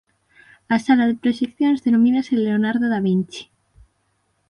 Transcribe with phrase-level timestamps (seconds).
[0.75, 3.43] A sala de proxeccións denomínase Leonardo da Vinci.